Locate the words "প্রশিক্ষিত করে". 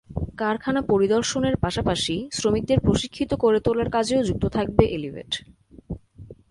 2.79-3.57